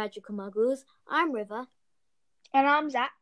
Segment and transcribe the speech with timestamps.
[0.00, 0.78] Magical Muggles.
[1.06, 1.66] I'm River,
[2.54, 3.12] And I'm Zach.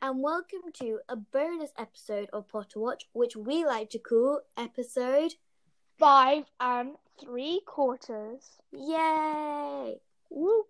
[0.00, 5.34] and welcome to a bonus episode of Potter Watch, which we like to call episode
[5.98, 8.60] Five and three quarters.
[8.70, 9.96] Yay!
[10.30, 10.66] Woo.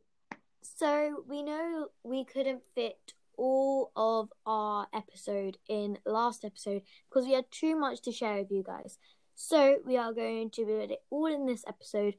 [0.62, 7.34] So we know we couldn't fit all of our episode in last episode because we
[7.34, 8.96] had too much to share with you guys.
[9.34, 12.14] So we are going to put it all in this episode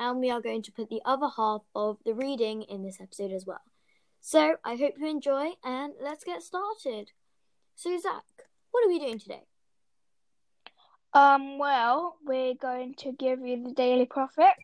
[0.00, 3.30] and we are going to put the other half of the reading in this episode
[3.30, 3.60] as well.
[4.20, 7.10] So I hope you enjoy and let's get started.
[7.76, 8.24] So Zach,
[8.70, 9.42] what are we doing today?
[11.12, 14.54] Um, well, we're going to give you the Daily Prophet,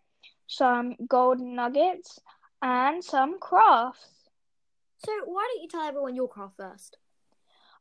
[0.47, 2.19] some golden nuggets,
[2.63, 4.09] and some crafts.
[5.05, 6.97] So why don't you tell everyone your craft first?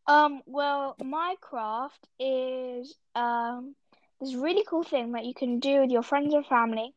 [0.08, 3.76] Um, well, my craft is um
[4.20, 6.94] this really cool thing that you can do with your friends or family,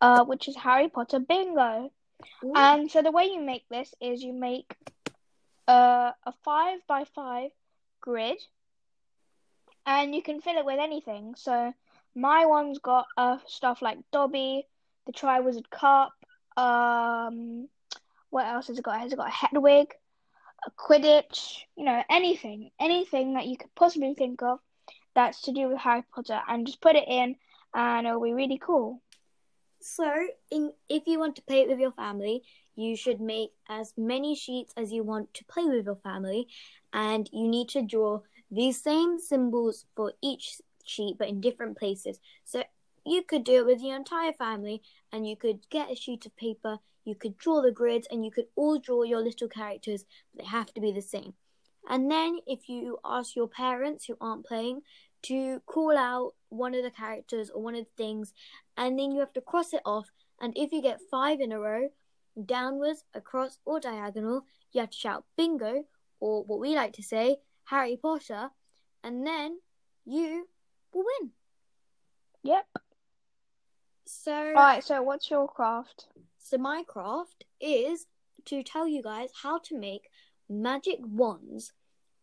[0.00, 1.90] uh, which is Harry Potter bingo.
[2.44, 2.52] Ooh.
[2.54, 4.74] And so the way you make this is you make
[5.68, 7.50] uh, a five by five
[8.00, 8.38] grid,
[9.84, 11.34] and you can fill it with anything.
[11.36, 11.72] So
[12.14, 14.66] my one's got uh, stuff like Dobby,
[15.06, 16.12] the Triwizard Cup.
[16.56, 17.68] Um,
[18.30, 19.00] what else has it got?
[19.00, 19.92] Has it got a Hedwig,
[20.66, 21.58] a Quidditch?
[21.76, 24.58] You know, anything, anything that you could possibly think of
[25.14, 27.36] that's to do with Harry Potter, and just put it in,
[27.74, 29.02] and it'll be really cool.
[29.88, 32.42] So, in, if you want to play it with your family,
[32.74, 36.48] you should make as many sheets as you want to play with your family,
[36.92, 42.18] and you need to draw these same symbols for each sheet but in different places.
[42.44, 42.64] So,
[43.04, 46.36] you could do it with your entire family, and you could get a sheet of
[46.36, 50.42] paper, you could draw the grids, and you could all draw your little characters, but
[50.42, 51.34] they have to be the same.
[51.88, 54.82] And then, if you ask your parents who aren't playing
[55.22, 58.32] to call out one of the characters or one of the things,
[58.76, 60.08] and then you have to cross it off.
[60.40, 61.88] And if you get five in a row,
[62.44, 65.84] downwards, across, or diagonal, you have to shout bingo,
[66.20, 68.50] or what we like to say, Harry Potter,
[69.02, 69.58] and then
[70.04, 70.46] you
[70.92, 71.30] will win.
[72.42, 72.66] Yep.
[74.06, 74.84] So, Right.
[74.84, 76.06] So what's your craft?
[76.38, 78.06] so my craft is
[78.44, 80.08] to tell you guys how to make
[80.48, 81.72] magic wands,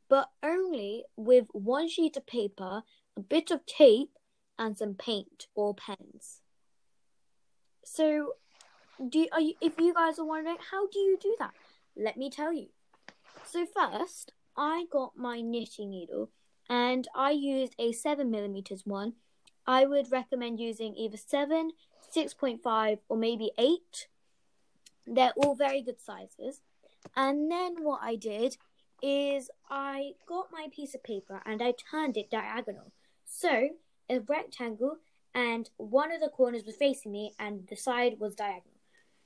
[0.09, 2.83] but only with one sheet of paper,
[3.15, 4.17] a bit of tape,
[4.57, 6.41] and some paint or pens.
[7.83, 8.33] So,
[9.09, 11.53] do you, you, if you guys are wondering how do you do that,
[11.95, 12.67] let me tell you.
[13.45, 16.29] So first, I got my knitting needle,
[16.69, 19.13] and I used a seven millimeters one.
[19.65, 21.71] I would recommend using either seven,
[22.09, 24.07] six point five, or maybe eight.
[25.05, 26.61] They're all very good sizes.
[27.15, 28.57] And then what I did
[29.03, 32.93] is I got my piece of paper and I turned it diagonal.
[33.25, 33.69] So
[34.09, 34.97] a rectangle
[35.35, 38.79] and one of the corners was facing me and the side was diagonal.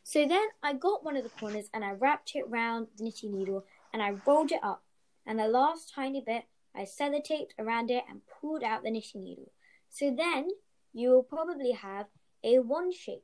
[0.04, 3.38] So then I got one of the corners and I wrapped it around the knitting
[3.38, 4.84] needle and I rolled it up.
[5.26, 6.46] And the last tiny bit
[6.76, 9.52] I sellotaped around it and pulled out the knitting needle.
[9.90, 10.48] So then
[10.94, 12.08] you will probably have
[12.44, 13.24] a one shape.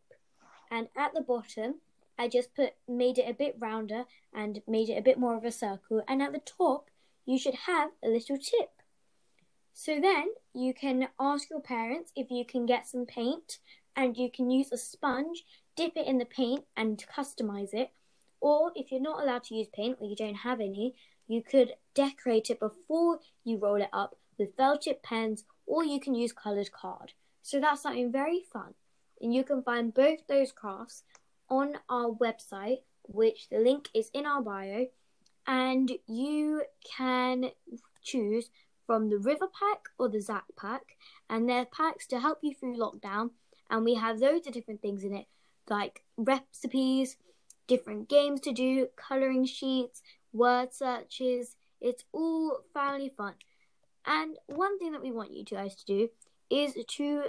[0.70, 1.76] And at the bottom
[2.18, 5.46] I just put made it a bit rounder and made it a bit more of
[5.46, 6.02] a circle.
[6.08, 6.90] And at the top,
[7.26, 8.70] you should have a little tip.
[9.74, 13.58] So then you can ask your parents if you can get some paint
[13.96, 15.44] and you can use a sponge,
[15.76, 17.92] dip it in the paint and customize it.
[18.40, 20.96] Or if you're not allowed to use paint or you don't have any,
[21.28, 26.00] you could decorate it before you roll it up with felt tip pens or you
[26.00, 27.14] can use colored card.
[27.42, 28.74] So that's something very fun.
[29.22, 31.04] And you can find both those crafts
[31.54, 34.88] on our website, which the link is in our bio,
[35.46, 36.64] and you
[36.98, 37.52] can
[38.02, 38.50] choose
[38.88, 40.98] from the River Pack or the Zack Pack,
[41.30, 43.30] and they're packs to help you through lockdown.
[43.70, 45.28] And we have loads of different things in it,
[45.70, 47.18] like recipes,
[47.68, 50.02] different games to do, coloring sheets,
[50.34, 51.56] word searches.
[51.80, 53.36] It's all family fun.
[54.06, 56.10] And one thing that we want you guys to do
[56.50, 57.24] is to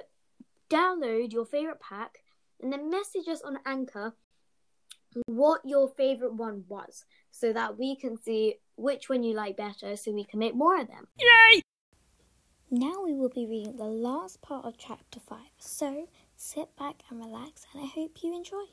[0.70, 2.23] download your favorite pack
[2.64, 4.14] and then message us on Anchor
[5.26, 9.94] what your favorite one was so that we can see which one you like better
[9.96, 11.06] so we can make more of them.
[11.20, 11.60] Yay!
[12.70, 15.38] Now we will be reading the last part of chapter 5.
[15.58, 18.64] So sit back and relax and I hope you enjoy.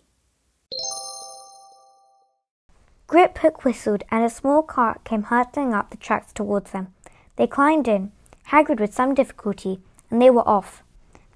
[3.07, 6.93] Griphook whistled and a small cart came hurtling up the tracks towards them.
[7.35, 8.13] They climbed in,
[8.47, 10.81] Hagrid with some difficulty, and they were off.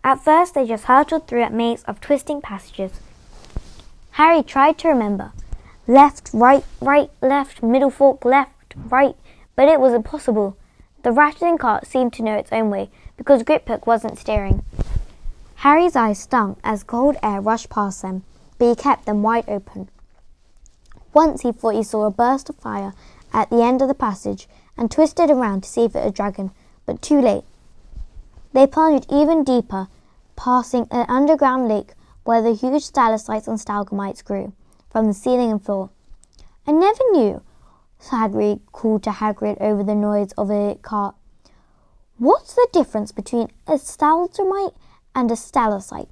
[0.05, 2.91] At first, they just hurtled through a maze of twisting passages.
[4.11, 5.33] Harry tried to remember
[5.87, 9.15] left, right, right, left, middle fork, left, right,
[9.55, 10.57] but it was impossible.
[11.01, 14.63] The rattling cart seemed to know its own way because Griphook wasn't steering.
[15.55, 18.25] Harry's eyes stung as cold air rushed past them,
[18.59, 19.89] but he kept them wide open.
[21.15, 22.93] Once he thought he saw a burst of fire
[23.33, 24.47] at the end of the passage
[24.77, 26.51] and twisted around to see if it was a dragon,
[26.85, 27.43] but too late.
[28.53, 29.87] They plunged even deeper,
[30.35, 31.93] passing an underground lake
[32.23, 34.53] where the huge stalactites and stalagmites grew
[34.89, 35.89] from the ceiling and floor.
[36.67, 37.41] I never knew,
[38.09, 41.15] Hagrid called to Hagrid over the noise of a cart.
[42.17, 44.73] What's the difference between a stalagmite
[45.13, 46.09] and a stalactite?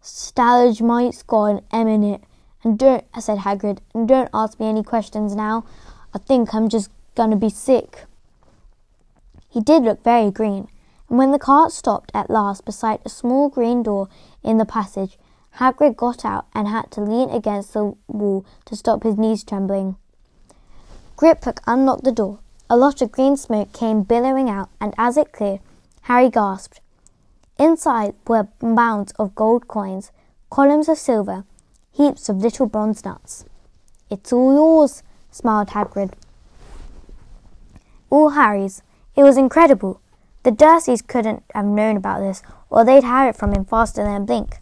[0.00, 2.22] Stalagmite's got an M in it.
[2.64, 5.64] And don't, I said Hagrid, and don't ask me any questions now.
[6.12, 8.04] I think I'm just gonna be sick.
[9.48, 10.68] He did look very green,
[11.08, 14.08] and when the cart stopped at last beside a small green door
[14.42, 15.18] in the passage,
[15.56, 19.96] Hagrid got out and had to lean against the wall to stop his knees trembling.
[21.16, 22.38] Griphook unlocked the door.
[22.70, 25.60] A lot of green smoke came billowing out, and as it cleared,
[26.02, 26.80] Harry gasped.
[27.58, 30.12] Inside were mounds of gold coins,
[30.50, 31.44] columns of silver,
[31.90, 33.44] heaps of little bronze nuts.
[34.10, 36.12] It's all yours, smiled Hagrid.
[38.10, 38.82] All Harry's.
[39.16, 40.00] It was incredible.
[40.44, 44.22] The Dursleys couldn't have known about this, or they'd have it from him faster than
[44.22, 44.58] a blink.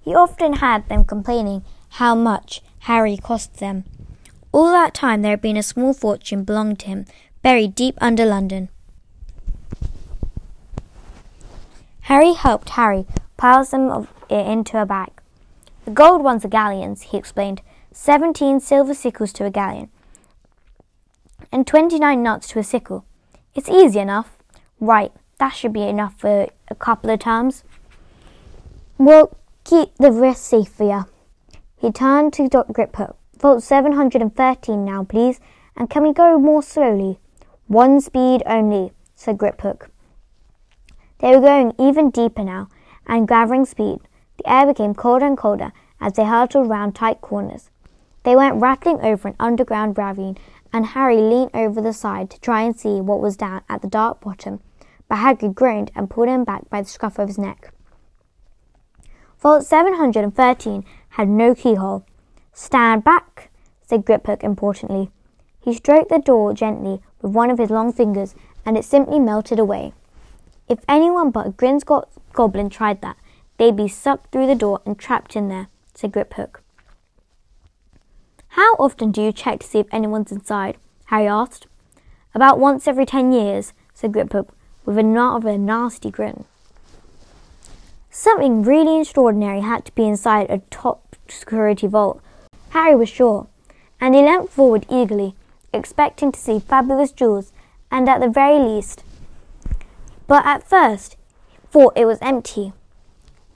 [0.00, 3.84] He often had them complaining how much Harry cost them.
[4.52, 7.06] All that time there had been a small fortune belonging to him,
[7.42, 8.70] buried deep under London.
[12.02, 13.06] Harry helped Harry
[13.36, 15.10] pile some of it into a bag.
[15.84, 17.60] The gold ones are galleons, he explained.
[17.92, 19.90] Seventeen silver sickles to a galleon,
[21.52, 23.04] and twenty-nine nuts to a sickle.
[23.54, 24.37] It's easy enough.
[24.80, 27.64] Right, that should be enough for a couple of terms.
[28.96, 31.04] We'll keep the rest safe for you.
[31.76, 32.72] He turned to Dr.
[32.72, 33.14] Griphook.
[33.38, 35.40] Vault 713 now, please,
[35.76, 37.20] and can we go more slowly?
[37.68, 39.88] One speed only, said Griphook.
[41.18, 42.68] They were going even deeper now,
[43.06, 44.00] and gathering speed.
[44.38, 47.70] The air became colder and colder as they hurtled round tight corners.
[48.22, 50.38] They went rattling over an underground ravine,
[50.72, 53.88] and Harry leaned over the side to try and see what was down at the
[53.88, 54.60] dark bottom,
[55.08, 57.72] but Hagrid groaned and pulled him back by the scruff of his neck.
[59.40, 62.04] Vault 713 had no keyhole.
[62.52, 63.50] Stand back,
[63.82, 65.10] said Griphook importantly.
[65.60, 68.34] He stroked the door gently with one of his long fingers,
[68.64, 69.92] and it simply melted away.
[70.68, 73.16] If anyone but a Gringotts goblin tried that,
[73.56, 76.60] they'd be sucked through the door and trapped in there, said Griphook.
[78.48, 80.76] How often do you check to see if anyone's inside?
[81.06, 81.66] Harry asked.
[82.34, 84.48] About once every ten years, said Griphook,
[84.88, 86.46] with a rather nasty grin.
[88.10, 92.22] Something really extraordinary had to be inside a top security vault.
[92.70, 93.48] Harry was sure,
[94.00, 95.34] and he leant forward eagerly,
[95.74, 97.52] expecting to see fabulous jewels,
[97.90, 99.04] and at the very least,
[100.26, 101.18] but at first
[101.70, 102.72] thought it was empty.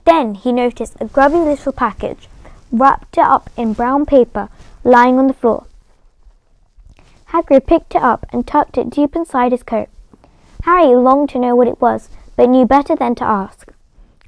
[0.05, 2.29] Then he noticed a grubby little package,
[2.71, 4.49] wrapped up in brown paper,
[4.83, 5.65] lying on the floor.
[7.29, 9.89] Hagrid picked it up and tucked it deep inside his coat.
[10.63, 13.73] Harry longed to know what it was, but knew better than to ask.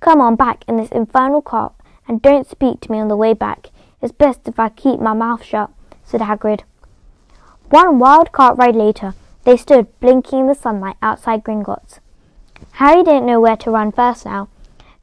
[0.01, 1.73] Come on back in this infernal cart,
[2.07, 3.69] and don't speak to me on the way back.
[4.01, 5.71] It's best if I keep my mouth shut,
[6.03, 6.61] said Hagrid.
[7.69, 9.13] One wild cart ride later,
[9.45, 11.99] they stood blinking in the sunlight outside Gringotts.
[12.73, 14.49] Harry didn't know where to run first now.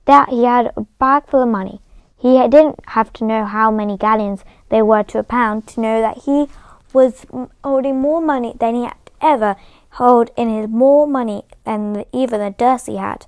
[0.05, 1.81] That he had a bag full of money.
[2.19, 6.01] He didn't have to know how many galleons they were to a pound to know
[6.01, 6.47] that he
[6.93, 7.25] was
[7.65, 9.57] holding more money than he had ever
[9.93, 13.27] held in his more money than even the Dursley had.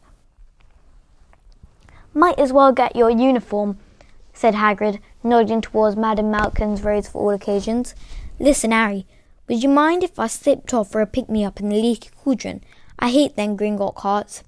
[2.14, 3.78] Might as well get your uniform,
[4.32, 7.94] said Hagrid, nodding towards Madame Malkin's robes for all occasions.
[8.38, 9.06] Listen, Harry,
[9.48, 12.62] would you mind if I slipped off for a pick-me-up in the leaky cauldron?
[12.98, 14.42] I hate them Gringotts carts.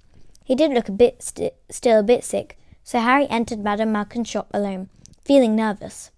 [0.45, 4.29] He did look a bit st- still a bit sick, so Harry entered Madame Malkin's
[4.29, 4.89] shop alone,
[5.25, 6.13] feeling nervous.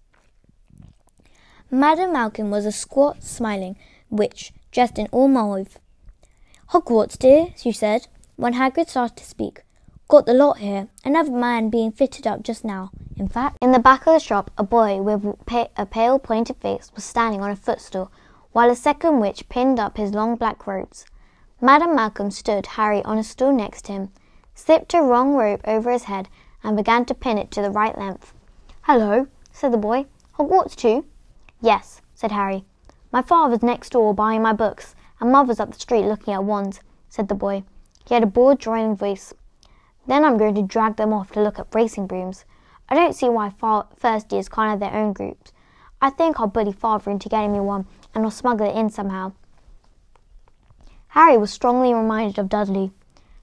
[1.71, 3.75] Madame Malkin was a squat, smiling
[4.09, 5.77] witch, dressed in all mauve.
[6.71, 9.63] Hogwarts, dear, she said, when Hagrid started to speak.
[10.07, 10.87] Got the lot here.
[11.03, 12.91] Another man being fitted up just now.
[13.17, 15.25] In fact, in the back of the shop, a boy with
[15.77, 18.11] a pale, pointed face was standing on a footstool,
[18.51, 21.05] while a second witch pinned up his long black robes.
[21.59, 24.09] Madame Malkin stood Harry on a stool next to him,
[24.53, 26.29] slipped a wrong rope over his head,
[26.63, 28.31] and began to pin it to the right length.
[28.83, 30.05] Hello, said the boy.
[30.37, 31.05] Hogwarts too?
[31.61, 32.63] Yes, said Harry.
[33.11, 36.81] My father's next door buying my books, and mother's up the street looking at wands,
[37.09, 37.63] said the boy.
[38.07, 39.33] He had a bored, droning voice.
[40.07, 42.45] Then I'm going to drag them off to look at racing brooms.
[42.89, 43.53] I don't see why
[43.97, 45.51] first years can't have their own groups.
[46.01, 47.85] I think I'll bully father into getting me one,
[48.15, 49.33] and I'll smuggle it in somehow.
[51.09, 52.91] Harry was strongly reminded of Dudley.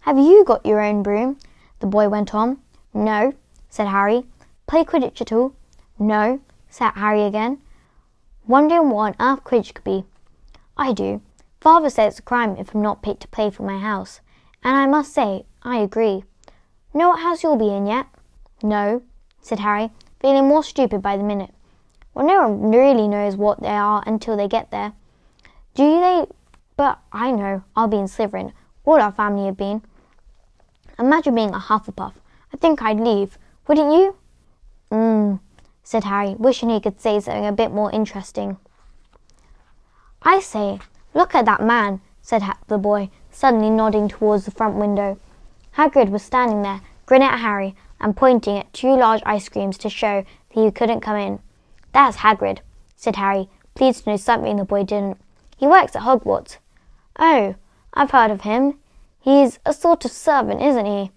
[0.01, 1.39] Have you got your own broom?
[1.81, 2.59] The boy went on.
[2.95, 3.35] No,
[3.69, 4.25] said Harry.
[4.67, 5.53] Play Quidditch at all?
[5.99, 7.59] No, said Harry again.
[8.47, 10.05] wondering what on earth Quidditch could be.
[10.77, 11.21] I do.
[11.61, 14.21] Father says it's a crime if I'm not picked to play for my house,
[14.63, 16.25] and I must say, I agree.
[16.95, 18.07] Know what house you'll be in yet?
[18.63, 19.03] No,
[19.41, 21.55] said Harry, feeling more stupid by the minute.
[22.15, 24.93] Well, no one really knows what they are until they get there.
[25.75, 26.27] Do they?
[26.77, 27.63] But I know.
[27.77, 28.53] I'll be in Slytherin.
[28.85, 29.83] All our family have been.
[30.99, 32.15] Imagine being a Hufflepuff.
[32.55, 33.39] I think I'd leave.
[33.67, 34.17] Wouldn't you?
[34.91, 35.41] Mmm,
[35.83, 38.57] said Harry, wishing he could say something a bit more interesting.
[40.23, 40.81] I say,
[41.17, 45.19] look at that man, said the boy, suddenly nodding towards the front window.
[45.77, 49.89] Hagrid was standing there, grinning at Harry and pointing at two large ice creams to
[49.89, 51.39] show that he couldn't come in.
[51.93, 52.59] That's Hagrid,
[52.97, 55.19] said Harry, pleased to know something the boy didn't.
[55.57, 56.59] He works at Hogwarts.
[57.19, 57.55] Oh,
[57.95, 58.79] I've heard of him.
[59.21, 61.11] He's a sort of servant, isn't he?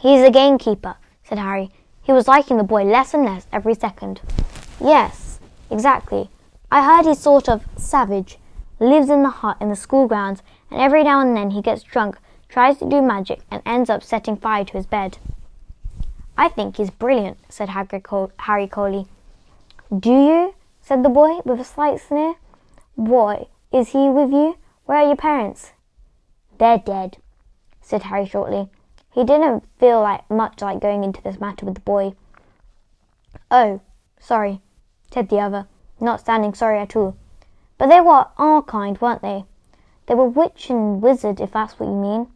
[0.00, 1.70] He's a gamekeeper, said Harry.
[2.02, 4.20] He was liking the boy less and less every second.
[4.80, 5.40] Yes,
[5.70, 6.30] exactly.
[6.70, 8.38] I heard he's sort of savage,
[8.78, 11.82] lives in the hut in the school grounds, and every now and then he gets
[11.82, 12.18] drunk,
[12.48, 15.18] tries to do magic, and ends up setting fire to his bed.
[16.38, 19.06] I think he's brilliant, said Harry Coley.
[19.98, 20.54] Do you?
[20.82, 22.34] said the boy with a slight sneer.
[22.94, 24.56] Why, is he with you?
[24.84, 25.72] Where are your parents?
[26.58, 27.18] They're dead,
[27.80, 28.68] said Harry shortly.
[29.12, 32.14] He didn't feel like much like going into this matter with the boy.
[33.50, 33.80] Oh,
[34.20, 34.60] sorry,
[35.12, 35.66] said the other,
[35.98, 37.16] not sounding sorry at all.
[37.78, 39.44] But they were our kind, weren't they?
[40.06, 42.28] They were witch and wizard, if that's what you mean.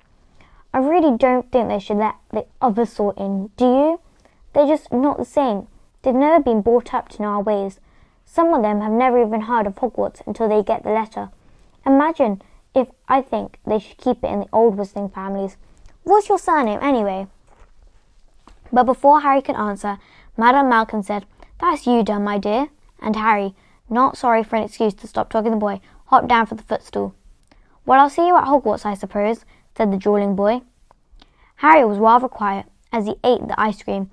[0.73, 4.01] I really don't think they should let the other sort in, do you?
[4.53, 5.69] They're just not the same.
[6.03, 7.81] They've never been brought up to know our ways.
[8.25, 11.31] Some of them have never even heard of Hogwarts until they get the letter.
[11.85, 12.43] Imagine
[12.75, 15.57] if I think they should keep it in the old whistling families.
[16.05, 17.27] What's your surname, anyway?
[18.73, 19.99] But before Harry could answer,
[20.37, 21.27] Madame Malkin said,
[21.61, 22.69] That's you done, my dear.
[23.01, 23.55] And Harry,
[23.91, 27.15] not sorry for an excuse to stop talking the boy, hopped down from the footstool.
[27.85, 29.45] Well, I'll see you at Hogwarts, I suppose,
[29.77, 30.63] said the drooling boy.
[31.57, 34.11] Harry was rather quiet as he ate the ice cream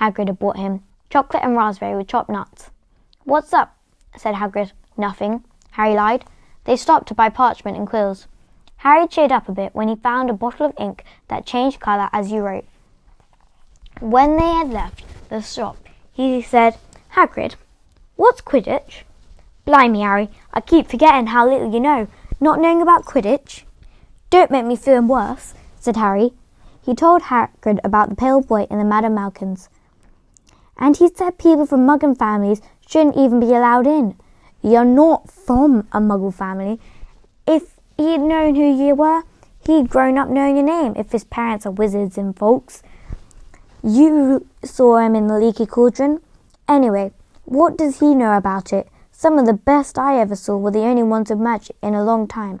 [0.00, 2.70] Hagrid had brought him, chocolate and raspberry with chopped nuts.
[3.24, 3.76] What's up?
[4.16, 4.72] said Hagrid.
[4.96, 6.24] Nothing, Harry lied.
[6.64, 8.26] They stopped to buy parchment and quills.
[8.78, 12.08] Harry cheered up a bit when he found a bottle of ink that changed colour
[12.12, 12.66] as you wrote.
[14.00, 15.76] When they had left the shop,
[16.12, 16.76] he said,
[17.14, 17.56] Hagrid,
[18.16, 19.02] what's Quidditch?
[19.64, 22.08] Blimey, Harry, I keep forgetting how little you know,
[22.40, 23.62] not knowing about Quidditch.
[24.30, 26.32] Don't make me feel worse, said Harry.
[26.84, 29.68] He told Hagrid about the pale boy in the Madam Malkins.
[30.76, 34.16] And he said people from Muggle families shouldn't even be allowed in.
[34.62, 36.78] You're not from a Muggle family.
[37.46, 39.22] If he'd known who you were,
[39.66, 40.94] he'd grown up knowing your name.
[40.96, 42.82] If his parents are wizards and folks,
[43.82, 46.20] you saw him in the leaky cauldron.
[46.68, 47.12] Anyway,
[47.46, 48.88] what does he know about it?
[49.10, 52.04] Some of the best I ever saw were the only ones of magic in a
[52.04, 52.60] long time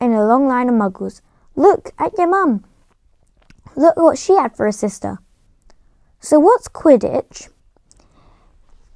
[0.00, 1.20] in a long line of muggles.
[1.56, 2.64] Look at your mum.
[3.76, 5.18] Look what she had for a sister.
[6.20, 7.48] So what's Quidditch?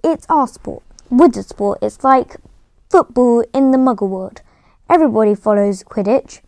[0.02, 1.78] It's our sport, wizard sport.
[1.82, 2.36] It's like
[2.90, 4.42] football in the muggle world.
[4.88, 6.40] Everybody follows Quidditch,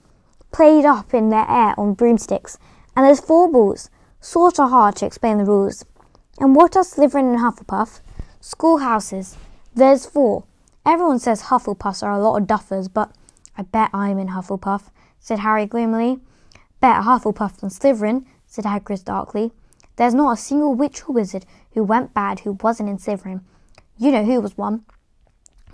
[0.52, 2.58] played up in the air on broomsticks,
[2.96, 3.90] and there's four balls.
[4.20, 5.84] Sort of hard to explain the rules.
[6.38, 8.00] And what are Slytherin and Hufflepuff?
[8.40, 9.36] Schoolhouses.
[9.74, 10.44] There's four.
[10.84, 13.12] Everyone says Hufflepuffs are a lot of duffers, but
[13.56, 16.18] I bet I'm in Hufflepuff, said Harry gloomily.
[16.80, 19.52] Better Hufflepuff than Slytherin, said Hagrid darkly.
[19.96, 23.42] There's not a single witch or wizard who went bad who wasn't in Slytherin.
[23.96, 24.84] You know who was one.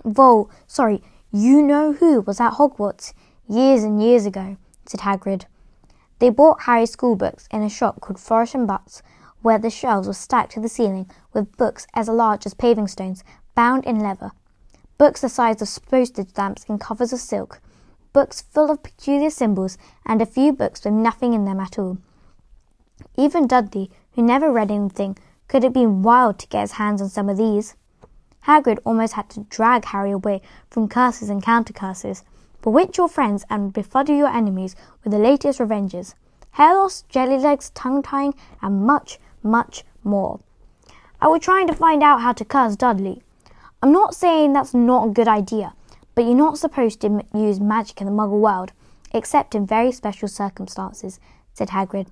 [0.05, 1.01] Vol, sorry,
[1.31, 3.13] you know who was at Hogwarts
[3.47, 5.45] years and years ago, said Hagrid.
[6.19, 9.01] They bought Harry's school books in a shop called Flourish and Blotts,
[9.41, 13.23] where the shelves were stacked to the ceiling with books as large as paving stones,
[13.55, 14.31] bound in leather.
[14.97, 17.59] Books the size of postage stamps in covers of silk,
[18.13, 21.97] books full of peculiar symbols, and a few books with nothing in them at all.
[23.17, 25.17] Even Dudley, who never read anything,
[25.47, 27.75] could have been wild to get his hands on some of these.
[28.47, 32.23] Hagrid almost had to drag Harry away from curses and counter curses.
[32.61, 36.15] Bewitch your friends and befuddle your enemies with the latest revenges.
[36.51, 40.39] Hair loss, jelly legs, tongue tying, and much, much more.
[41.19, 43.21] I was trying to find out how to curse Dudley.
[43.81, 45.73] I'm not saying that's not a good idea,
[46.15, 48.71] but you're not supposed to use magic in the muggle world,
[49.13, 51.19] except in very special circumstances,
[51.53, 52.07] said Hagrid.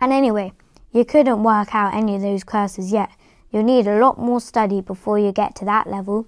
[0.00, 0.52] And anyway,
[0.92, 3.10] you couldn't work out any of those curses yet.
[3.50, 6.26] You'll need a lot more study before you get to that level.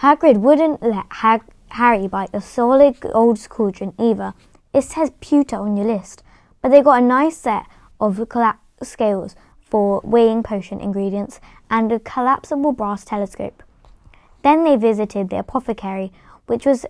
[0.00, 4.34] Hagrid wouldn't let Hag- Harry buy a solid gold cauldron either.
[4.72, 6.22] It says pewter on your list,
[6.62, 7.66] but they got a nice set
[8.00, 8.20] of
[8.82, 11.40] scales for weighing potion ingredients
[11.70, 13.62] and a collapsible brass telescope.
[14.42, 16.12] Then they visited the apothecary,
[16.46, 16.86] which was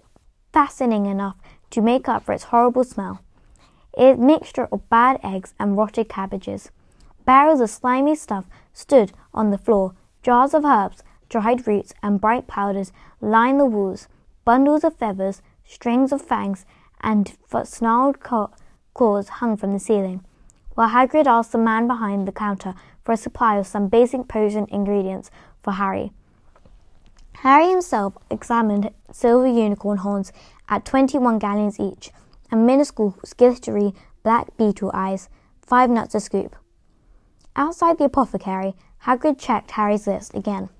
[0.52, 1.36] fascinating enough
[1.70, 3.20] to make up for its horrible smell.
[3.98, 6.70] A mixture of bad eggs and rotted cabbages.
[7.24, 12.46] Barrels of slimy stuff stood on the floor, jars of herbs, dried roots, and bright
[12.46, 14.08] powders lined the walls.
[14.44, 16.64] Bundles of feathers, strings of fangs,
[17.02, 20.24] and snarled claws hung from the ceiling,
[20.80, 24.66] while Hagrid asked the man behind the counter for a supply of some basic potion
[24.70, 25.30] ingredients
[25.62, 26.10] for Harry.
[27.42, 30.32] Harry himself examined silver unicorn horns
[30.70, 32.12] at twenty-one galleons each,
[32.50, 35.28] and minuscule glittery black beetle eyes,
[35.60, 36.56] five nuts a scoop.
[37.54, 40.70] Outside the apothecary, Hagrid checked Harry's list again.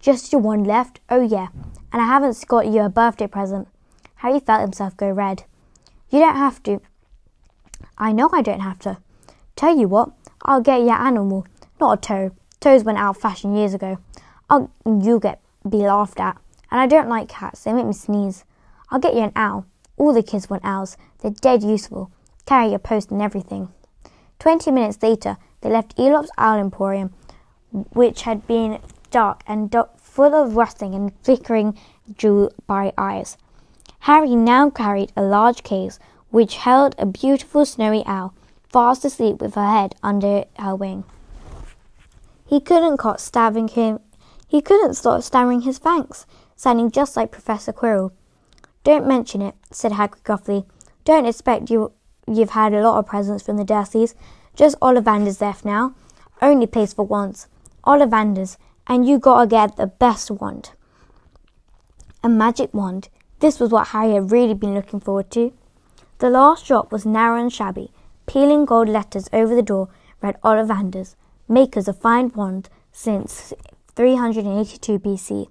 [0.00, 1.00] Just your one left?
[1.08, 1.46] Oh, yeah.
[1.90, 3.68] And I haven't got you a birthday present.
[4.16, 5.44] Harry felt himself go red.
[6.10, 6.82] You don't have to.
[7.96, 8.98] I know I don't have to.
[9.60, 10.08] Tell you what,
[10.40, 11.46] I'll get you an animal,
[11.78, 12.30] not a toe.
[12.60, 13.98] Toes went out of fashion years ago.
[14.48, 15.38] I'll, you'll get
[15.68, 16.38] be laughed at.
[16.70, 18.46] And I don't like cats, they make me sneeze.
[18.90, 19.66] I'll get you an owl.
[19.98, 20.96] All the kids want owls.
[21.18, 22.10] They're dead useful.
[22.46, 23.68] Carry your post and everything.
[24.38, 27.12] Twenty minutes later, they left Eeylops Owl Emporium,
[27.92, 28.78] which had been
[29.10, 31.78] dark and full of rustling and flickering
[32.16, 33.36] jewel bright eyes.
[33.98, 35.98] Harry now carried a large case
[36.30, 38.32] which held a beautiful snowy owl,
[38.70, 41.04] fast asleep with her head under her wing.
[42.46, 44.00] He couldn't stop stabbing him.
[44.46, 48.12] He couldn't stop stammering his thanks, sounding just like Professor Quirrell.
[48.82, 50.64] Don't mention it, said Hagrid gruffly.
[51.04, 51.92] Don't expect you
[52.26, 54.14] you've had a lot of presents from the Dursleys.
[54.54, 55.94] Just Ollivander's left now.
[56.42, 57.48] Only place for once.
[57.84, 58.56] Ollivander's,
[58.86, 60.70] and you gotta get the best wand.
[62.22, 63.08] A magic wand.
[63.40, 65.52] This was what Harry had really been looking forward to.
[66.18, 67.90] The last shop was narrow and shabby.
[68.30, 69.88] Peeling gold letters over the door
[70.22, 71.16] read Ollivander's,
[71.48, 73.52] makers of fine wands since
[73.96, 75.48] 382 BC.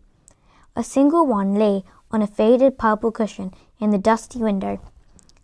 [0.78, 4.80] A single wand lay on a faded purple cushion in the dusty window.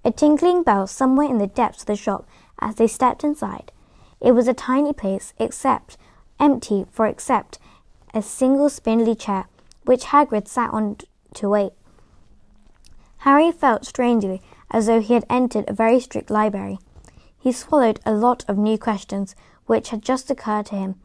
[0.06, 2.26] A tinkling bell somewhere in the depths of the shop
[2.60, 3.74] as they stepped inside.
[4.22, 5.98] It was a tiny place, except
[6.40, 7.60] empty for except
[8.14, 9.50] a single spindly chair,
[9.84, 11.00] which Hagrid sat on
[11.34, 11.74] to wait.
[13.18, 16.80] Harry felt strangely as though he had entered a very strict library.
[17.46, 19.36] He swallowed a lot of new questions
[19.68, 20.96] which had just occurred to him,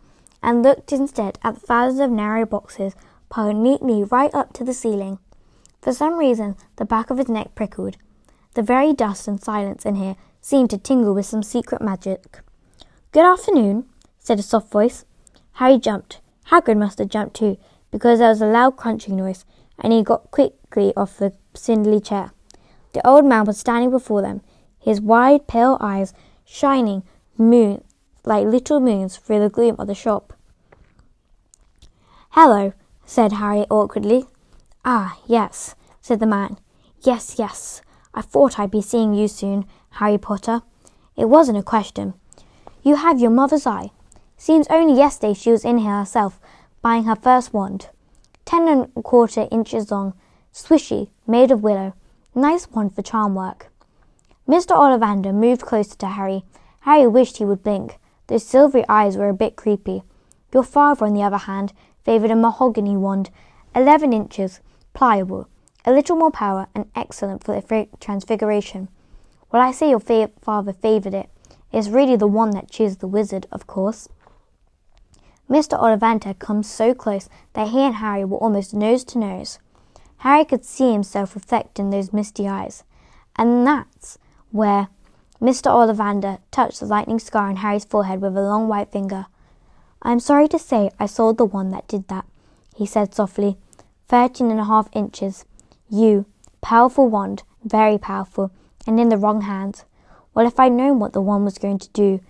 [0.43, 2.95] and looked instead at the thousands of narrow boxes
[3.29, 5.19] piled neatly right up to the ceiling.
[5.83, 7.99] For some reason, the back of his neck prickled.
[8.55, 12.41] The very dust and silence in here seemed to tingle with some secret magic.
[13.13, 13.85] Good afternoon,
[14.19, 15.05] said a soft voice.
[15.57, 16.23] Harry jumped.
[16.47, 17.59] Hagrid must have jumped too,
[17.91, 19.45] because there was a loud crunching noise,
[19.79, 22.33] and he got quickly off the spindly chair.
[22.95, 24.41] The old man was standing before them,
[24.79, 26.15] his wide, pale eyes
[26.51, 27.05] shining
[27.39, 27.83] moon
[28.25, 30.33] like little moons through the gloom of the shop.
[32.31, 32.73] Hello,
[33.05, 34.27] said Harry awkwardly.
[34.85, 36.59] Ah, yes, said the man.
[37.03, 37.83] Yes, yes.
[38.13, 40.63] I thought I'd be seeing you soon, Harry Potter.
[41.17, 42.15] It wasn't a question.
[42.83, 43.91] You have your mother's eye.
[44.37, 46.41] Seems only yesterday she was in here herself,
[46.83, 47.89] buying her first wand.
[48.45, 50.15] Ten and a quarter inches long,
[50.53, 51.95] swishy, made of willow.
[52.35, 53.70] Nice wand for charm work.
[54.51, 54.77] Mr.
[54.77, 56.43] Ollivander moved closer to Harry.
[56.81, 58.01] Harry wished he would blink.
[58.27, 60.03] Those silvery eyes were a bit creepy.
[60.53, 61.73] Your father, on the other hand,
[62.05, 63.31] favoured a mahogany wand,
[63.77, 64.59] eleven inches,
[64.93, 65.47] pliable,
[65.85, 68.89] a little more power, and excellent for the transfiguration.
[69.53, 71.31] Well, I say your fa- father favoured it.
[71.71, 74.09] It's really the one that cheers the wizard, of course.
[75.49, 75.79] Mr.
[75.81, 79.61] Ollivander comes so close that he and Harry were almost nose to nose.
[80.19, 82.83] Harry could see himself reflected in those misty eyes,
[83.37, 84.19] and that's
[84.51, 84.89] where
[85.41, 85.71] Mr.
[85.71, 89.27] Ollivander touched the lightning scar on Harry's forehead with a long white finger.
[90.03, 92.27] I am sorry to say I sold the one that did that,
[92.75, 93.57] he said softly.
[94.09, 95.45] Thirteen and a half inches.
[95.89, 96.27] You,
[96.61, 98.51] powerful wand, very powerful,
[98.87, 99.85] and in the wrong hands.
[100.35, 102.21] Well, if I'd known what the one was going to do,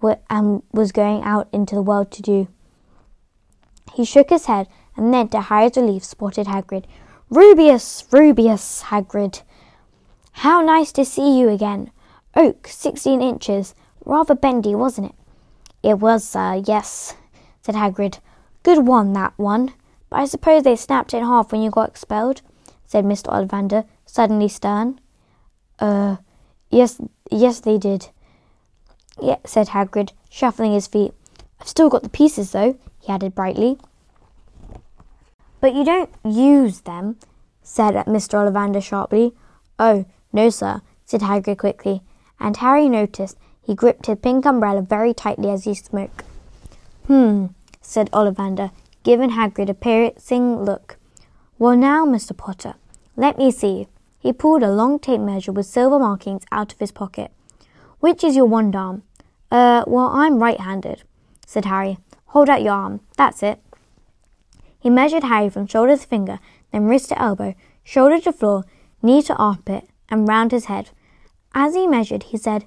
[0.00, 2.48] What and was going out into the world to do.
[3.94, 6.84] He shook his head, and then, to Harry's relief, spotted Hagrid.
[7.30, 9.40] Rubeus, Rubeus, Hagrid.
[10.38, 11.90] How nice to see you again.
[12.36, 13.74] Oak, sixteen inches.
[14.04, 15.14] Rather bendy, wasn't it?
[15.82, 17.14] It was, sir, yes,
[17.62, 18.18] said Hagrid.
[18.62, 19.72] Good one, that one.
[20.10, 22.42] But I suppose they snapped it in half when you got expelled,
[22.84, 23.32] said Mr.
[23.32, 25.00] Ollivander, suddenly stern.
[25.80, 26.16] Er, uh,
[26.70, 28.08] yes, yes, they did.
[29.22, 31.14] Yeah, said Hagrid, shuffling his feet.
[31.60, 33.78] I've still got the pieces, though, he added brightly.
[35.60, 37.16] But you don't use them,
[37.62, 38.34] said Mr.
[38.34, 39.32] Ollivander sharply.
[39.78, 42.02] Oh, no, sir, said Hagrid quickly,
[42.40, 46.24] and Harry noticed He gripped his pink umbrella very tightly as he spoke.
[47.06, 47.46] Hmm,
[47.80, 48.72] said Ollivander,
[49.04, 50.96] giving Hagrid a piercing look.
[51.56, 52.36] Well, now, Mr.
[52.36, 52.74] Potter,
[53.16, 53.86] let me see.
[54.18, 57.30] He pulled a long tape measure with silver markings out of his pocket.
[58.00, 59.04] Which is your wand arm?
[59.52, 61.04] Uh, well, I'm right handed,
[61.46, 61.98] said Harry.
[62.26, 63.00] Hold out your arm.
[63.16, 63.60] That's it.
[64.80, 66.40] He measured Harry from shoulder to finger,
[66.72, 68.64] then wrist to elbow, shoulder to floor,
[69.00, 70.90] knee to armpit, and round his head.
[71.54, 72.66] As he measured, he said,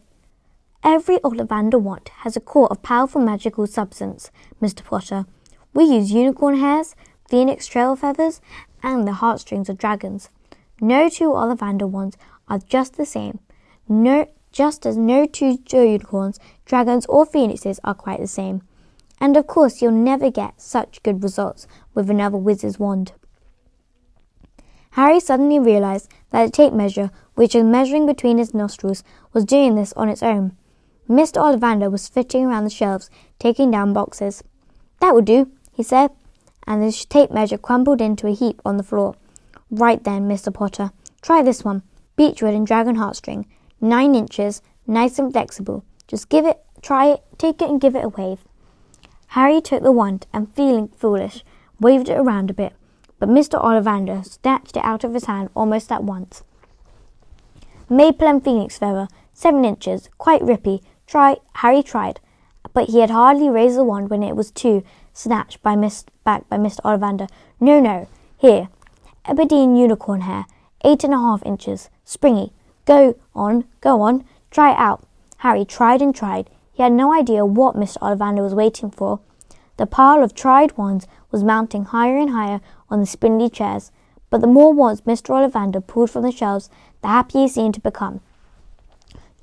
[0.83, 4.31] Every Ollivander wand has a core of powerful magical substance,
[4.61, 4.83] Mr.
[4.83, 5.25] Potter.
[5.73, 6.93] We use unicorn hairs,
[7.29, 8.41] phoenix trail feathers,
[8.83, 10.29] and the heartstrings of dragons.
[10.81, 12.17] No two Ollivander wands
[12.49, 13.39] are just the same.
[13.87, 18.61] No, just as no two unicorns, dragons, or phoenixes are quite the same.
[19.21, 23.13] And of course, you'll never get such good results with another wizard's wand.
[24.97, 29.75] Harry suddenly realized that the tape measure, which was measuring between his nostrils, was doing
[29.75, 30.57] this on its own.
[31.07, 31.39] Mr.
[31.39, 33.07] Ollivander was flitting around the shelves,
[33.37, 34.43] taking down boxes.
[34.99, 36.09] That will do, he said,
[36.65, 39.15] and the tape measure crumbled into a heap on the floor.
[39.69, 40.51] Right then, Mr.
[40.51, 40.89] Potter,
[41.21, 41.83] try this one.
[42.15, 43.45] Beechwood and dragon heartstring.
[43.79, 45.85] Nine inches, nice and flexible.
[46.07, 48.39] Just give it, try it, take it and give it a wave.
[49.27, 51.45] Harry took the wand and, feeling foolish,
[51.79, 52.73] waved it around a bit,
[53.19, 53.61] but Mr.
[53.63, 56.43] Ollivander snatched it out of his hand almost at once.
[57.89, 60.81] Maple and phoenix feather, seven inches, quite rippy.
[61.05, 62.19] Try, Harry tried,
[62.73, 66.47] but he had hardly raised the wand when it was too snatched by Miss, back
[66.49, 66.81] by Mr.
[66.83, 67.29] Ollivander.
[67.59, 68.69] No, no, here,
[69.25, 70.45] Aberdeen unicorn hair,
[70.83, 72.53] eight and a half inches, springy.
[72.85, 75.03] Go on, go on, try it out.
[75.37, 76.49] Harry tried and tried.
[76.71, 77.97] He had no idea what Mr.
[77.97, 79.19] Ollivander was waiting for.
[79.77, 83.91] The pile of tried wands was mounting higher and higher on the spindly chairs,
[84.29, 85.29] but the more wands Mr.
[85.29, 86.69] Ollivander pulled from the shelves,
[87.01, 88.21] the happier he seemed to become.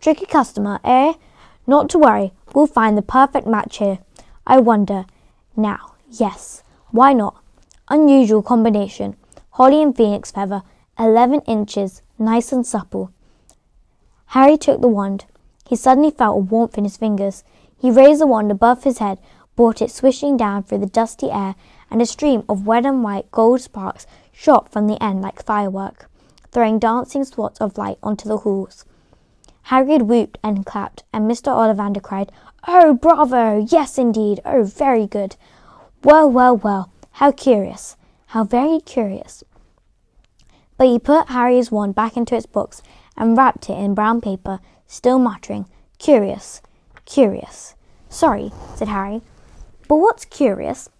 [0.01, 1.15] Tricky customer, eh?
[1.67, 3.99] Not to worry, we'll find the perfect match here.
[4.47, 5.07] I wonder.
[5.57, 7.37] Now, yes, why not?
[7.89, 9.17] Unusual combination.
[9.51, 10.63] Holly and Phoenix feather,
[10.99, 13.11] 11 inches, nice and supple.
[14.27, 15.25] Harry took the wand.
[15.67, 17.45] He suddenly felt a warmth in his fingers.
[17.79, 19.19] He raised the wand above his head,
[19.57, 21.55] brought it swishing down through the dusty air,
[21.91, 26.11] and a stream of red and white gold sparks shot from the end like firework,
[26.51, 28.85] throwing dancing spots of light onto the halls.
[29.69, 31.49] Hagrid whooped and clapped, and Mr.
[31.49, 32.31] Ollivander cried,
[32.67, 33.67] Oh, bravo!
[33.69, 34.41] Yes, indeed!
[34.45, 35.37] Oh, very good!
[36.03, 36.91] Well, well, well!
[37.13, 37.97] How curious!
[38.29, 39.45] How very curious.
[40.77, 42.83] But he put Harry's wand back into its box
[43.17, 45.67] and wrapped it in brown paper, still muttering,
[45.99, 46.61] Curious,
[47.07, 47.75] curious.
[48.11, 49.23] Sorry, said Harry.
[49.89, 50.91] But what's curious?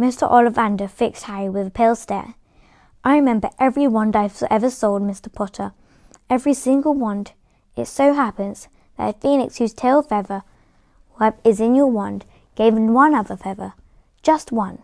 [0.00, 0.26] Mr.
[0.26, 2.32] Ollivander fixed Harry with a pale stare.
[3.04, 5.30] I remember every wand I've ever sold, Mr.
[5.30, 5.72] Potter.
[6.30, 7.32] Every single wand.
[7.76, 10.42] It so happens that a phoenix whose tail feather
[11.44, 13.74] is in your wand gave him one other feather.
[14.22, 14.78] Just one.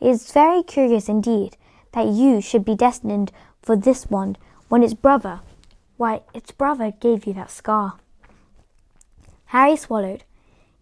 [0.00, 1.56] It is very curious indeed
[1.92, 4.36] that you should be destined for this wand
[4.68, 5.40] when its brother,
[5.96, 7.94] why, its brother gave you that scar.
[9.46, 10.24] Harry swallowed.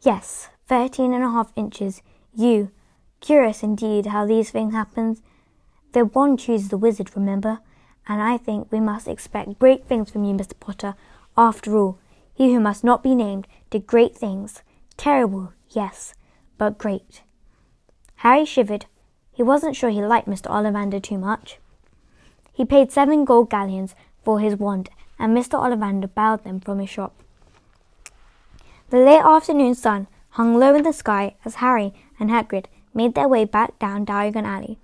[0.02, 2.02] Yes, thirteen and a half inches.
[2.34, 2.72] You.
[3.20, 5.18] Curious indeed how these things happen.
[5.92, 7.60] The wand chooses the wizard, remember?
[8.08, 10.58] And I think we must expect great things from you, Mr.
[10.58, 10.94] Potter.
[11.36, 11.98] After all,
[12.34, 14.62] he who must not be named did great things.
[14.96, 16.14] Terrible, yes,
[16.58, 17.22] but great.
[18.16, 18.86] Harry shivered.
[19.32, 20.50] He wasn't sure he liked Mr.
[20.50, 21.58] Ollivander too much.
[22.52, 25.58] He paid seven gold galleons for his wand, and Mr.
[25.58, 27.14] Ollivander bowed them from his shop.
[28.90, 33.28] The late afternoon sun hung low in the sky as Harry and Hagrid made their
[33.28, 34.78] way back down Diagon Alley,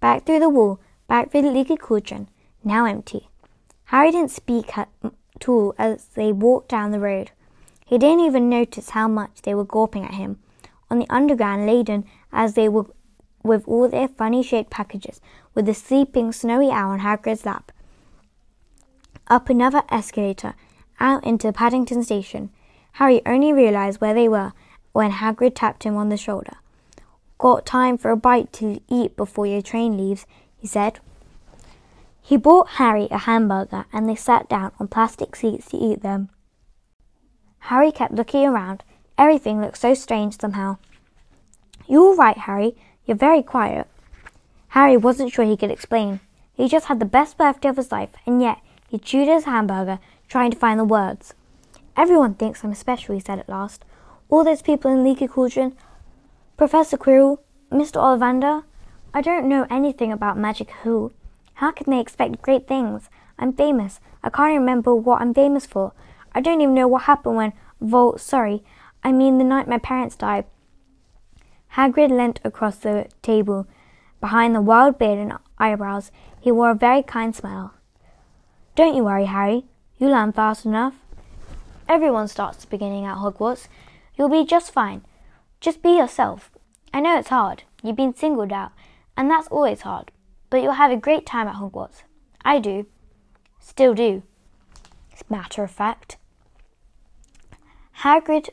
[0.00, 2.28] back through the wall, back through the leaky cauldron,
[2.62, 3.28] now empty.
[3.86, 4.86] Harry didn't speak mm,
[5.36, 7.30] at all as they walked down the road.
[7.84, 10.38] He didn't even notice how much they were gawping at him.
[10.90, 12.86] On the underground, laden as they were
[13.42, 15.20] with all their funny shaped packages,
[15.54, 17.70] with the sleeping snowy owl on Hagrid's lap.
[19.28, 20.54] Up another escalator,
[20.98, 22.50] out into Paddington Station.
[22.92, 24.52] Harry only realized where they were
[24.92, 26.56] when Hagrid tapped him on the shoulder.
[27.38, 31.00] Got time for a bite to eat before your train leaves, he said.
[32.20, 36.30] He bought Harry a hamburger and they sat down on plastic seats to eat them.
[37.68, 38.82] Harry kept looking around.
[39.18, 40.78] Everything looked so strange somehow.
[41.86, 42.76] You're all right, Harry?
[43.04, 43.86] You're very quiet.
[44.68, 46.20] Harry wasn't sure he could explain.
[46.54, 49.98] He just had the best birthday of his life, and yet he chewed his hamburger,
[50.28, 51.34] trying to find the words.
[51.96, 53.84] Everyone thinks I'm special, he said at last.
[54.28, 55.76] All those people in Leaky Cauldron,
[56.56, 57.38] Professor Quirrell,
[57.72, 58.00] Mr.
[58.00, 58.62] Ollivander.
[59.12, 61.12] I don't know anything about Magic Who.
[61.54, 63.10] How can they expect great things?
[63.40, 63.98] I'm famous.
[64.22, 65.92] I can't remember what I'm famous for.
[66.32, 68.62] I don't even know what happened when Vol, sorry,
[69.02, 70.44] I mean the night my parents died.
[71.72, 73.66] Hagrid leant across the table.
[74.20, 77.74] Behind the wild beard and eyebrows, he wore a very kind smile.
[78.76, 79.64] Don't you worry, Harry.
[79.98, 80.94] You'll learn fast enough.
[81.88, 83.66] Everyone starts beginning at Hogwarts.
[84.16, 85.02] You'll be just fine.
[85.64, 86.50] Just be yourself.
[86.92, 87.62] I know it's hard.
[87.82, 88.72] You've been singled out,
[89.16, 90.10] and that's always hard.
[90.50, 92.02] But you'll have a great time at Hogwarts.
[92.44, 92.84] I do.
[93.60, 94.22] Still do.
[95.30, 96.18] Matter of fact.
[98.00, 98.50] Hagrid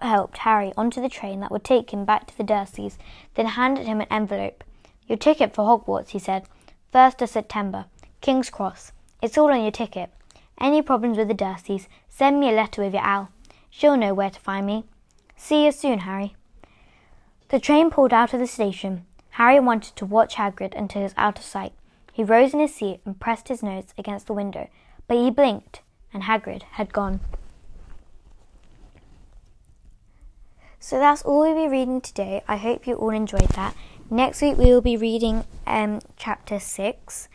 [0.00, 2.98] helped Harry onto the train that would take him back to the Dursleys,
[3.34, 4.64] then handed him an envelope.
[5.06, 6.46] Your ticket for Hogwarts, he said.
[6.90, 7.84] First of September.
[8.20, 8.90] King's Cross.
[9.22, 10.10] It's all on your ticket.
[10.60, 13.28] Any problems with the Dursleys, send me a letter with your owl.
[13.70, 14.86] She'll know where to find me.
[15.44, 16.36] See you soon, Harry.
[17.48, 19.04] The train pulled out of the station.
[19.30, 21.72] Harry wanted to watch Hagrid until he was out of sight.
[22.12, 24.68] He rose in his seat and pressed his nose against the window,
[25.08, 25.80] but he blinked,
[26.14, 27.18] and Hagrid had gone.
[30.78, 32.44] So that's all we'll be reading today.
[32.46, 33.74] I hope you all enjoyed that.
[34.08, 37.28] Next week we will be reading um, chapter 6,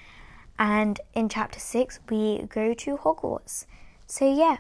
[0.58, 3.66] and in chapter 6 we go to Hogwarts.
[4.06, 4.60] So, yeah.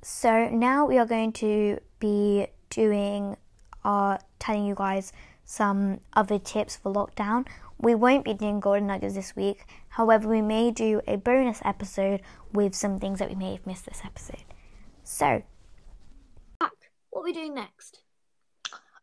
[0.00, 3.36] So now we are going to be doing,
[3.84, 5.12] uh, telling you guys
[5.44, 7.46] some other tips for lockdown.
[7.78, 9.64] We won't be doing golden nuggets this week.
[9.88, 12.20] However, we may do a bonus episode
[12.52, 14.44] with some things that we may have missed this episode.
[15.02, 15.42] So.
[17.10, 18.00] What are we doing next?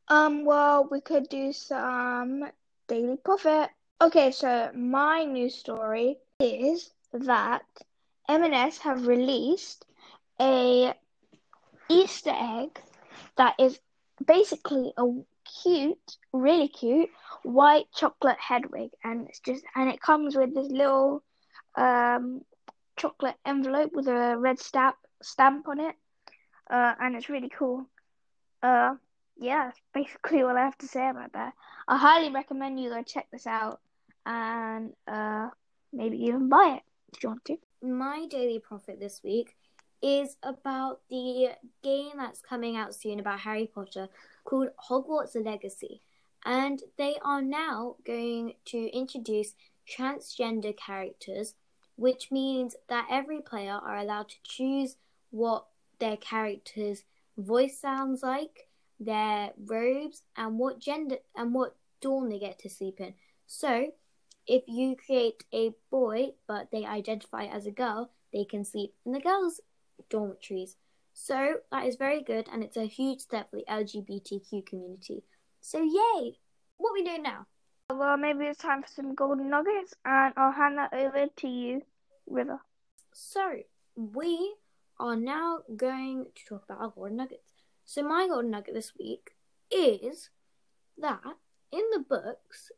[0.08, 2.46] Um, well, we could do some
[2.88, 3.70] Daily Prophet.
[4.02, 7.66] Okay, so my news story is that
[8.30, 9.86] M&S have released
[10.40, 10.94] a
[11.90, 12.80] Easter egg
[13.38, 13.80] that is
[14.26, 15.04] basically a
[15.64, 17.10] cute, really cute
[17.44, 21.24] white chocolate Hedwig, and it's just and it comes with this little
[21.76, 22.42] um
[22.98, 25.96] chocolate envelope with a red stamp stamp on it,
[26.70, 27.86] uh, and it's really cool.
[28.62, 28.96] Uh,
[29.38, 31.54] yeah, that's basically all I have to say about that.
[31.88, 33.80] I highly recommend you go check this out
[34.26, 35.50] and uh
[35.94, 37.58] maybe even buy it if you want to.
[37.82, 39.56] My Daily Prophet this week
[40.02, 41.50] is about the
[41.84, 44.10] game that's coming out soon about Harry Potter
[44.44, 46.02] called Hogwarts Legacy.
[46.46, 49.56] And they are now going to introduce
[49.88, 51.56] transgender characters,
[51.96, 54.98] which means that every player are allowed to choose
[55.32, 55.66] what
[56.00, 57.04] their character's
[57.38, 58.68] voice sounds like,
[59.00, 63.14] their robes, and what gender and what dorm they get to sleep in.
[63.46, 63.92] So,
[64.46, 69.12] if you create a boy but they identify as a girl, they can sleep in
[69.12, 69.62] the girls'
[70.10, 70.76] dormitories.
[71.14, 75.24] So that is very good, and it's a huge step for the LGBTQ community.
[75.62, 76.38] So yay!
[76.78, 77.48] What are we doing now?
[77.90, 81.82] Well, maybe it's time for some golden nuggets, and I'll hand that over to you,
[82.28, 82.60] River.
[83.14, 83.62] So
[83.96, 84.56] we
[85.00, 87.54] are now going to talk about our golden nuggets.
[87.86, 89.32] So my golden nugget this week
[89.72, 90.30] is
[90.98, 91.22] that
[91.72, 92.72] in the books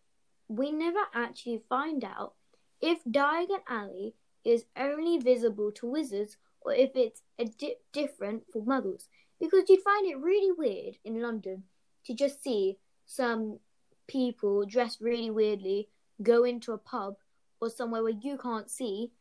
[0.47, 2.33] we never actually find out
[2.81, 8.61] if Diagon Alley is only visible to wizards or if it's a di- different for
[8.61, 9.07] muggles.
[9.39, 11.63] Because you'd find it really weird in London
[12.05, 13.59] to just see some
[14.07, 15.87] people dressed really weirdly
[16.21, 17.15] go into a pub
[17.61, 19.11] or somewhere where you can't see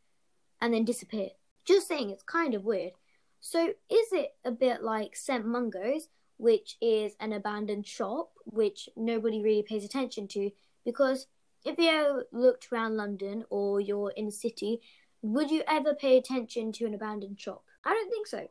[0.61, 1.29] and then disappear.
[1.65, 2.93] Just saying, it's kind of weird.
[3.41, 5.45] So, is it a bit like St.
[5.45, 10.51] Mungo's, which is an abandoned shop, which nobody really pays attention to?
[10.83, 11.27] Because
[11.63, 14.81] if you looked around London or you're in a city,
[15.21, 17.63] would you ever pay attention to an abandoned shop?
[17.83, 18.47] I don't think so.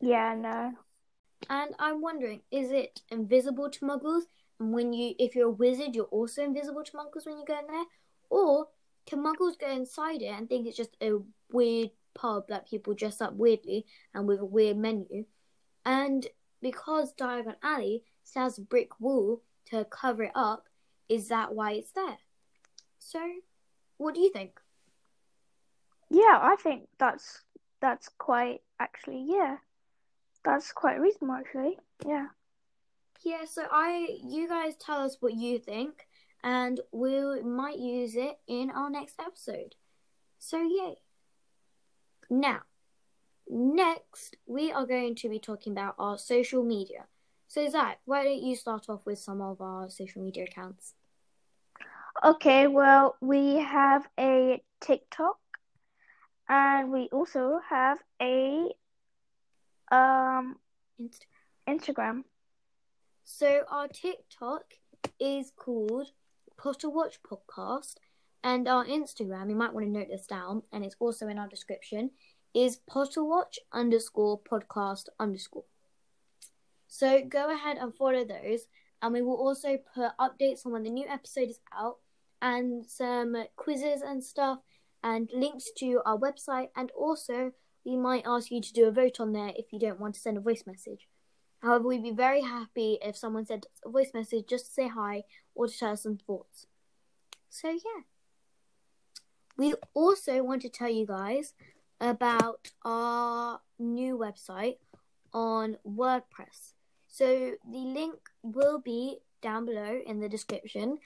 [0.00, 0.72] Yeah, no.
[1.50, 4.22] And I'm wondering, is it invisible to muggles?
[4.58, 7.58] And when you, if you're a wizard, you're also invisible to muggles when you go
[7.58, 7.84] in there?
[8.30, 8.68] Or
[9.06, 11.12] can muggles go inside it and think it's just a
[11.52, 15.24] weird pub that people dress up weirdly and with a weird menu?
[15.84, 16.26] And
[16.60, 20.64] because Diagon Alley still has a brick wall to cover it up,
[21.08, 22.18] is that why it's there?
[22.98, 23.20] So,
[23.98, 24.58] what do you think?
[26.10, 27.42] Yeah, I think that's
[27.80, 29.56] that's quite actually yeah.
[30.44, 31.78] That's quite reasonable actually.
[32.06, 32.26] Yeah.
[33.24, 36.06] Yeah, so I you guys tell us what you think
[36.44, 39.74] and we might use it in our next episode.
[40.38, 40.96] So yay.
[42.30, 42.60] Now,
[43.48, 47.06] next we are going to be talking about our social media.
[47.48, 50.94] So Zach, why don't you start off with some of our social media accounts?
[52.24, 55.38] Okay, well we have a TikTok
[56.48, 58.68] and we also have a
[59.90, 60.56] um
[60.98, 61.26] Inst-
[61.68, 62.24] Instagram.
[63.24, 64.64] So our TikTok
[65.20, 66.08] is called
[66.56, 67.96] Potter Watch Podcast,
[68.42, 71.48] and our Instagram, you might want to note this down, and it's also in our
[71.48, 72.10] description,
[72.54, 75.64] is Potter Watch underscore podcast underscore.
[76.88, 78.66] So go ahead and follow those.
[79.02, 81.98] And we will also put updates on when the new episode is out
[82.40, 84.60] and some quizzes and stuff
[85.02, 86.68] and links to our website.
[86.76, 87.52] And also,
[87.84, 90.20] we might ask you to do a vote on there if you don't want to
[90.20, 91.06] send a voice message.
[91.62, 95.24] However, we'd be very happy if someone sent a voice message just to say hi
[95.54, 96.66] or to us some thoughts.
[97.48, 98.02] So, yeah.
[99.56, 101.54] We also want to tell you guys
[102.00, 104.76] about our new website
[105.32, 106.74] on WordPress.
[107.08, 110.98] So, the link will be down below in the description.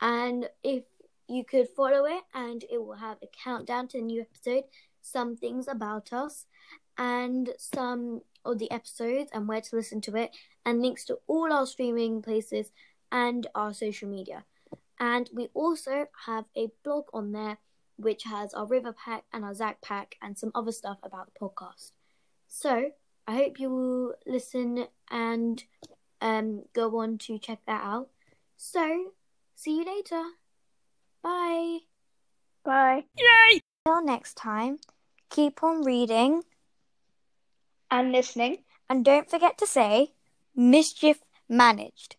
[0.00, 0.84] And if
[1.28, 4.64] you could follow it, and it will have a countdown to the new episode,
[5.00, 6.46] some things about us,
[6.96, 10.30] and some of the episodes and where to listen to it,
[10.64, 12.72] and links to all our streaming places
[13.12, 14.44] and our social media.
[14.98, 17.58] And we also have a blog on there
[17.96, 21.40] which has our river pack and our Zach pack and some other stuff about the
[21.40, 21.92] podcast.
[22.46, 22.92] So
[23.26, 25.62] I hope you will listen and
[26.20, 28.08] um, go on to check that out.
[28.56, 29.12] So
[29.54, 30.22] see you later.
[31.22, 31.80] Bye.
[32.64, 33.04] Bye.
[33.16, 33.60] Yay!
[33.86, 34.78] Till next time,
[35.30, 36.42] keep on reading
[37.90, 38.64] And listening.
[38.88, 40.12] and don't forget to say
[40.54, 42.16] mischief managed.